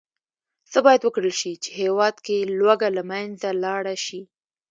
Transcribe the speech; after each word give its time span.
څه 0.71 0.79
باید 0.85 1.01
وکرل 1.03 1.33
شي، 1.41 1.53
چې 1.63 1.69
هېواد 1.81 2.15
کې 2.25 2.37
لوږه 2.59 2.89
له 2.97 3.03
منځه 3.11 3.49
لاړه 3.63 3.95
شي. 4.05 4.21